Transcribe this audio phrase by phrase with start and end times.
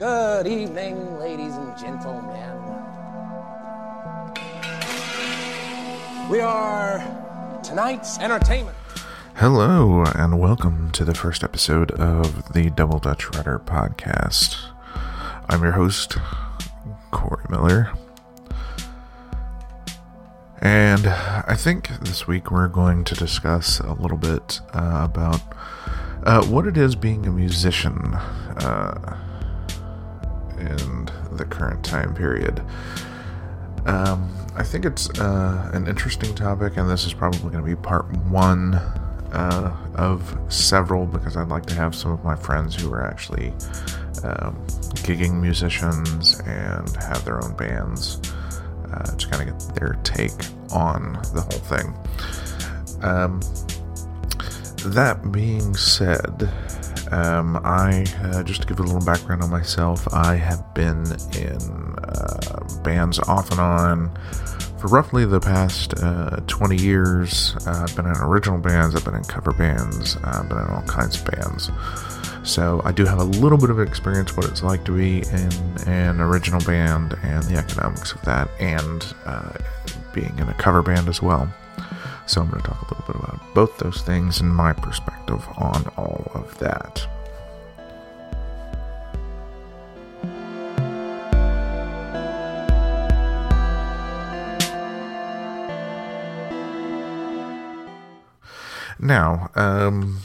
[0.00, 2.56] Good evening, ladies and gentlemen.
[6.30, 8.78] We are tonight's entertainment.
[9.34, 14.56] Hello, and welcome to the first episode of the Double Dutch Rudder podcast.
[15.50, 16.16] I'm your host,
[17.10, 17.92] Corey Miller.
[20.62, 25.42] And I think this week we're going to discuss a little bit uh, about
[26.22, 29.26] uh, what it is being a musician uh,
[30.60, 32.62] in the current time period.
[33.86, 37.76] Um, I think it's uh, an interesting topic, and this is probably going to be
[37.76, 38.74] part one
[39.32, 43.50] uh, of several because I'd like to have some of my friends who are actually
[44.24, 44.56] um,
[45.02, 48.20] gigging musicians and have their own bands
[48.92, 50.32] uh, to kind of get their take
[50.72, 51.94] on the whole thing.
[53.02, 53.40] Um,
[54.92, 56.50] that being said,
[57.10, 61.04] um, I uh, just to give a little background on myself, I have been
[61.36, 64.10] in uh, bands off and on
[64.78, 67.54] for roughly the past uh, 20 years.
[67.66, 70.82] Uh, I've been in original bands, I've been in cover bands, I've been in all
[70.82, 71.70] kinds of bands.
[72.42, 75.88] So I do have a little bit of experience what it's like to be in
[75.88, 79.52] an original band and the economics of that, and uh,
[80.14, 81.52] being in a cover band as well.
[82.30, 85.44] So I'm going to talk a little bit about both those things and my perspective
[85.56, 87.04] on all of that.
[99.00, 100.20] Now, um,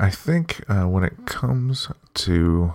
[0.00, 2.72] I think uh, when it comes to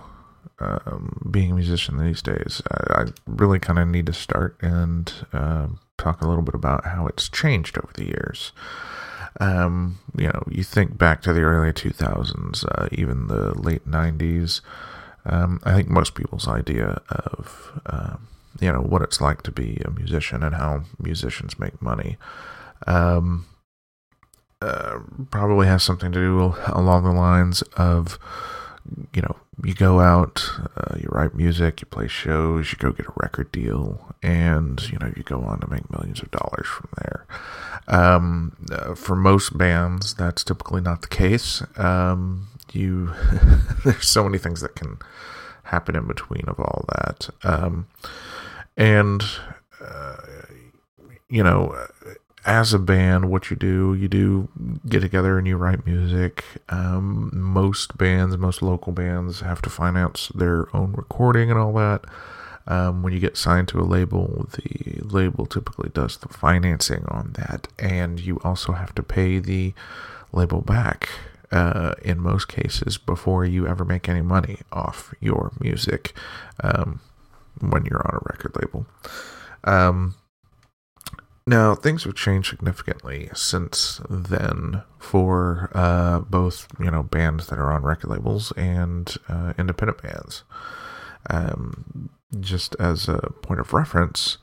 [0.60, 5.12] um, being a musician these days, I, I really kind of need to start and
[5.34, 5.66] uh,
[6.02, 8.52] talk a little bit about how it's changed over the years.
[9.40, 14.60] Um, you know, you think back to the early 2000s, uh, even the late 90s.
[15.24, 18.16] Um, I think most people's idea of uh,
[18.60, 22.16] you know what it's like to be a musician and how musicians make money
[22.86, 23.46] um,
[24.60, 24.98] uh,
[25.30, 28.18] probably has something to do along the lines of
[29.14, 33.06] you know you go out, uh, you write music, you play shows, you go get
[33.06, 36.88] a record deal, and you know you go on to make millions of dollars from
[37.02, 37.26] there.
[37.86, 41.62] Um, uh, for most bands, that's typically not the case.
[41.76, 43.12] Um, you
[43.84, 44.98] there's so many things that can
[45.64, 47.86] happen in between of all that, um,
[48.76, 49.22] and
[49.80, 50.16] uh,
[51.28, 51.76] you know
[52.44, 54.48] as a band, what you do, you do
[54.88, 56.44] get together and you write music.
[56.68, 62.04] Um, most bands, most local bands, have to finance their own recording and all that.
[62.66, 67.32] Um, when you get signed to a label, the label typically does the financing on
[67.32, 69.74] that, and you also have to pay the
[70.32, 71.08] label back
[71.50, 76.12] uh, in most cases before you ever make any money off your music
[76.62, 77.00] um,
[77.60, 78.86] when you're on a record label.
[79.64, 80.14] Um,
[81.46, 87.72] now, things have changed significantly since then for uh, both, you know, bands that are
[87.72, 90.44] on record labels and uh, independent bands.
[91.28, 94.38] Um, just as a point of reference,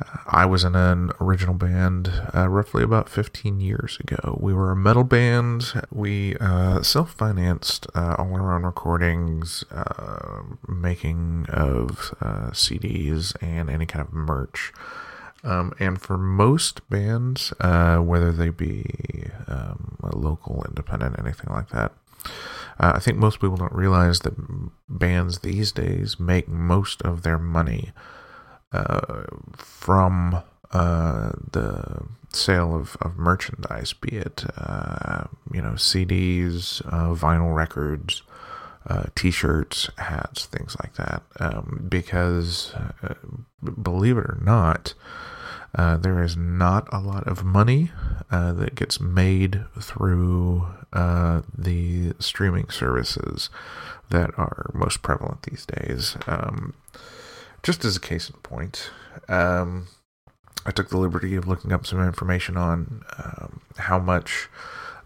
[0.00, 4.38] uh, I was in an original band uh, roughly about 15 years ago.
[4.40, 5.72] We were a metal band.
[5.92, 9.64] We uh, self financed uh, all our own recordings,
[10.66, 12.12] making of
[12.52, 14.72] CDs, and any kind of merch.
[15.44, 18.84] Um, and for most bands, uh, whether they be
[19.46, 21.92] um, local, independent, anything like that,
[22.80, 24.34] uh, I think most people don't realize that
[24.88, 27.92] bands these days make most of their money
[28.72, 29.24] uh,
[29.56, 37.54] from uh, the sale of, of merchandise, be it uh, you know CDs, uh, vinyl
[37.54, 38.22] records,
[39.14, 41.22] T-shirts, hats, things like that.
[41.40, 42.74] Um, because
[43.82, 44.94] believe it or not,
[45.74, 47.90] uh, there is not a lot of money
[48.30, 53.50] uh, that gets made through uh, the streaming services
[54.10, 56.16] that are most prevalent these days.
[56.26, 56.74] Um,
[57.62, 58.90] just as a case in point,
[59.28, 59.88] um,
[60.64, 64.48] I took the liberty of looking up some information on um, how much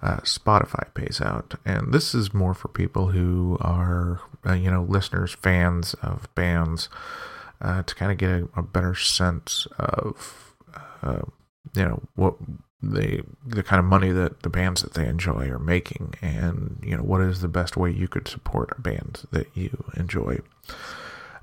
[0.02, 4.82] uh, Spotify pays out, and this is more for people who are, uh, you know,
[4.82, 6.88] listeners, fans of bands,
[7.60, 10.54] uh, to kind of get a, a better sense of
[11.02, 11.22] uh,
[11.74, 12.34] you know what
[12.82, 16.96] the the kind of money that the bands that they enjoy are making, and you
[16.96, 20.38] know what is the best way you could support a band that you enjoy.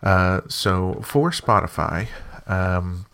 [0.03, 2.07] Uh, so for Spotify,
[2.47, 3.05] um,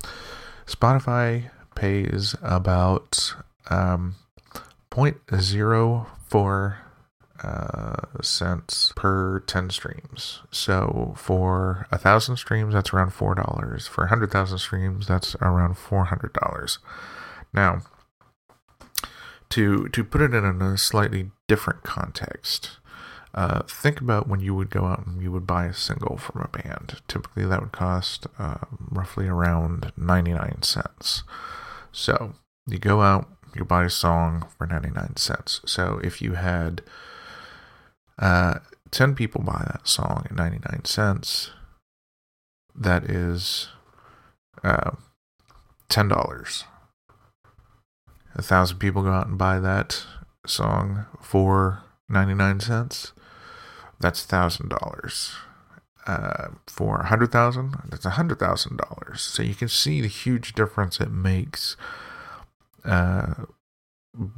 [0.66, 3.36] Spotify pays about
[3.70, 4.16] um,
[4.96, 6.78] 0.04
[7.44, 10.42] uh, cents per 10 streams.
[10.52, 13.90] So for a thousand streams, that's around $4.
[13.90, 16.78] For a hundred thousand streams, that's around $400.
[17.54, 17.82] Now,
[19.50, 22.80] to, to put it in a slightly different context,
[23.34, 26.42] uh, think about when you would go out and you would buy a single from
[26.42, 27.02] a band.
[27.10, 31.24] Typically, that would cost uh, roughly around 99 cents.
[31.92, 35.62] So, you go out, you buy a song for 99 cents.
[35.66, 36.82] So, if you had
[38.20, 38.60] uh,
[38.92, 41.52] 10 people buy that song at 99 cents,
[42.76, 43.70] that is
[44.64, 44.92] uh,
[45.90, 46.64] $10.
[48.38, 50.06] A thousand people go out and buy that
[50.46, 53.14] song for 99 cents
[54.00, 55.36] that's thousand dollars.
[56.06, 59.22] Uh, for a hundred thousand, that's a hundred thousand dollars.
[59.22, 61.76] So you can see the huge difference it makes
[62.86, 63.46] uh,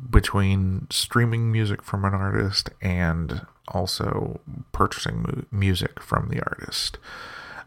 [0.09, 4.39] between streaming music from an artist and also
[4.71, 6.97] purchasing mu- music from the artist.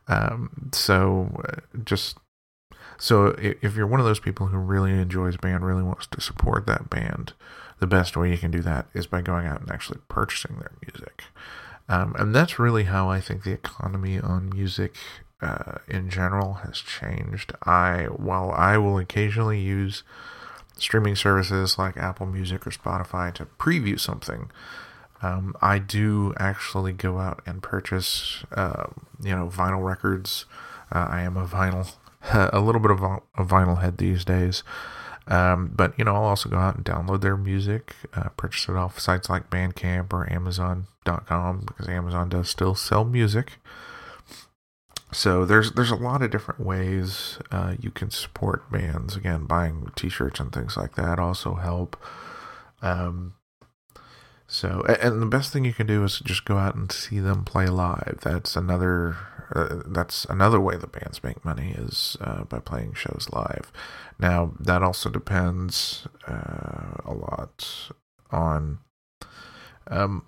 [0.08, 2.18] Um, so uh, just
[2.98, 6.66] so if you're one of those people who really enjoys band, really wants to support
[6.66, 7.32] that band,
[7.78, 10.72] the best way you can do that is by going out and actually purchasing their
[10.86, 11.24] music.
[11.88, 14.96] Um, and that's really how I think the economy on music
[15.40, 17.52] uh, in general has changed.
[17.64, 20.02] I, while I will occasionally use
[20.82, 24.50] streaming services like Apple Music or Spotify to preview something,
[25.22, 28.86] um, I do actually go out and purchase, uh,
[29.22, 30.46] you know, vinyl records.
[30.92, 31.94] Uh, I am a vinyl,
[32.32, 34.62] a little bit of a vinyl head these days.
[35.26, 38.76] Um, but you know, I'll also go out and download their music, uh, purchase it
[38.76, 43.58] off sites like Bandcamp or Amazon.com because Amazon does still sell music.
[45.20, 49.16] So there's there's a lot of different ways uh, you can support bands.
[49.16, 51.94] Again, buying T-shirts and things like that also help.
[52.80, 53.34] Um,
[54.46, 57.44] so and the best thing you can do is just go out and see them
[57.44, 58.20] play live.
[58.22, 59.18] That's another
[59.54, 63.70] uh, that's another way the bands make money is uh, by playing shows live.
[64.18, 67.90] Now that also depends uh, a lot
[68.30, 68.78] on,
[69.86, 70.24] um,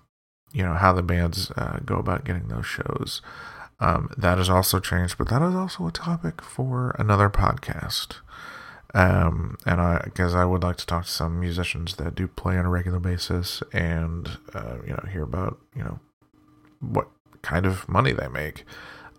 [0.51, 3.23] you know, how the bands uh, go about getting those shows.
[3.79, 8.19] Um, that has also changed, but that is also a topic for another podcast.
[8.93, 12.57] Um, and I, because I would like to talk to some musicians that do play
[12.57, 15.99] on a regular basis, and uh, you know, hear about you know
[16.79, 17.07] what
[17.41, 18.63] kind of money they make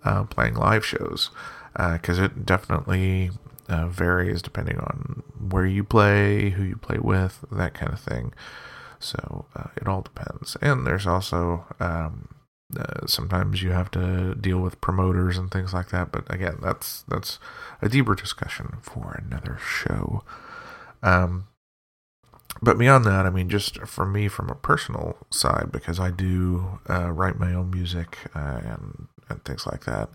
[0.05, 1.31] uh, playing live shows
[1.73, 3.31] because uh, it definitely
[3.69, 8.33] uh, varies depending on where you play, who you play with, that kind of thing.
[9.01, 10.57] So uh, it all depends.
[10.61, 12.29] And there's also um,
[12.79, 16.11] uh, sometimes you have to deal with promoters and things like that.
[16.13, 17.39] But again, that's that's
[17.83, 20.23] a deeper discussion for another show.
[21.03, 21.47] Um,
[22.63, 26.81] but beyond that, I mean, just for me, from a personal side, because I do
[26.89, 30.11] uh, write my own music uh, and and things like that.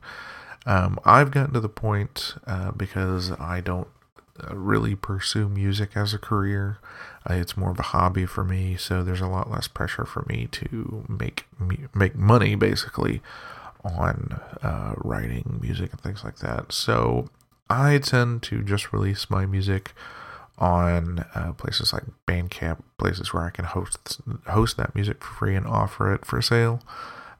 [0.66, 3.88] Um, I've gotten to the point uh, because I don't
[4.52, 6.78] really pursue music as a career.
[7.30, 10.26] Uh, it's more of a hobby for me, so there's a lot less pressure for
[10.28, 11.46] me to make
[11.94, 13.22] make money basically
[13.84, 16.72] on uh, writing music and things like that.
[16.72, 17.30] So
[17.70, 19.94] I tend to just release my music
[20.58, 25.56] on uh, places like Bandcamp, places where I can host host that music for free
[25.56, 26.82] and offer it for sale.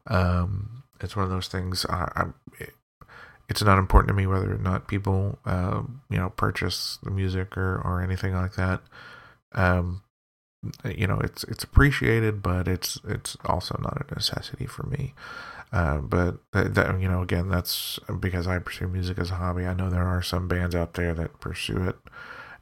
[0.07, 1.86] Um, it's one of those things.
[1.90, 2.66] I, I,
[3.50, 7.58] it's not important to me whether or not people, uh, you know, purchase the music
[7.58, 8.82] or, or anything like that.
[9.53, 10.03] Um,
[10.86, 15.13] you know, it's it's appreciated, but it's it's also not a necessity for me.
[15.72, 19.65] Uh, but that, that, you know, again, that's because I pursue music as a hobby.
[19.65, 21.96] I know there are some bands out there that pursue it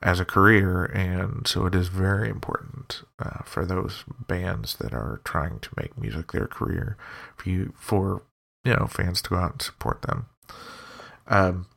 [0.02, 5.22] as a career, and so it is very important uh, for those bands that are
[5.24, 6.98] trying to make music their career
[7.36, 8.24] for you for
[8.64, 10.28] you know fans to go out and support them.
[11.28, 11.68] Um,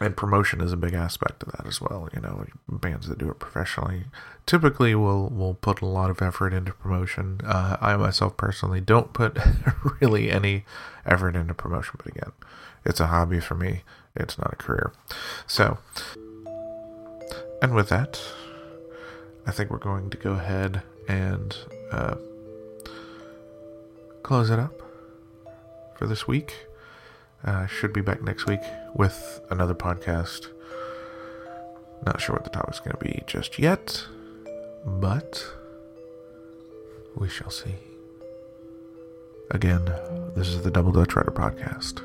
[0.00, 2.08] and promotion is a big aspect of that as well.
[2.12, 4.04] You know, bands that do it professionally
[4.44, 7.40] typically will will put a lot of effort into promotion.
[7.44, 9.38] Uh, I myself personally don't put
[10.00, 10.64] really any
[11.06, 12.32] effort into promotion, but again,
[12.84, 13.82] it's a hobby for me.
[14.14, 14.92] It's not a career.
[15.46, 15.78] So,
[17.62, 18.20] and with that,
[19.46, 21.56] I think we're going to go ahead and
[21.90, 22.16] uh,
[24.22, 24.82] close it up
[25.96, 26.66] for this week.
[27.46, 28.60] Uh, should be back next week
[28.94, 30.48] with another podcast.
[32.04, 34.04] Not sure what the topic's going to be just yet,
[34.84, 35.46] but
[37.14, 37.76] we shall see.
[39.50, 39.84] Again,
[40.34, 42.02] this is the Double Dutch Rudder Podcast.